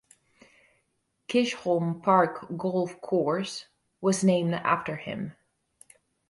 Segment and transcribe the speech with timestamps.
[1.27, 3.67] Chisholm Park Golf Course
[4.01, 5.35] was named after him.